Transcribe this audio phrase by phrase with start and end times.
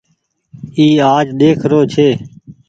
[0.77, 2.09] اي آج ۮيک رو ڇي۔